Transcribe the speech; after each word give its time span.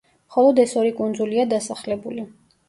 მხოლოდ 0.29 0.61
ეს 0.63 0.73
ორი 0.83 0.93
კუნძულია 1.01 1.45
დასახლებული. 1.53 2.27